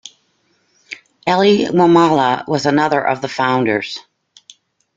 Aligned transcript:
Elly 1.27 1.65
Wamala 1.69 2.43
was 2.47 2.65
another 2.65 2.99
of 3.05 3.21
the 3.21 3.29
founders. 3.29 3.99